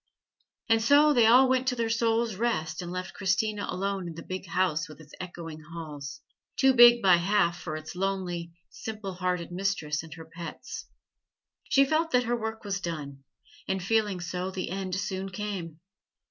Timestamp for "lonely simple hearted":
7.95-9.51